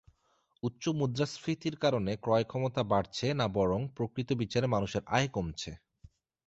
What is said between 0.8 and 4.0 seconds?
মুদ্রাস্ফীতির কারণে ক্রয়ক্ষমতা বাড়ছে না বরং